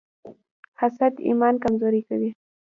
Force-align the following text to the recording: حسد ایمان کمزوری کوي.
حسد 0.79 1.13
ایمان 1.27 1.55
کمزوری 1.63 2.01
کوي. 2.09 2.29